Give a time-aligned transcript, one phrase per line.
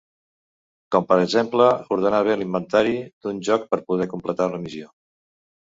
[0.95, 1.67] Com per exemple
[1.97, 4.91] ordenar bé l'inventari d'un joc per poder completar una missió.